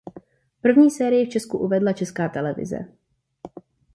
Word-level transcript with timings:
První 0.61 0.91
sérii 0.91 1.25
v 1.25 1.29
Česku 1.29 1.57
uvedla 1.57 1.93
Česká 1.93 2.29
televize. 2.29 2.85